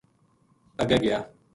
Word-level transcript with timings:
اَگے 0.81 0.97
گیا 1.05 1.19